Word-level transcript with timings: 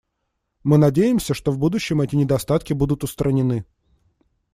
Мы 0.63 0.79
надеемся, 0.79 1.35
что 1.35 1.51
в 1.51 1.59
будущем 1.59 2.01
эти 2.01 2.15
недостатки 2.15 2.73
будут 2.73 3.03
устранены. 3.03 3.67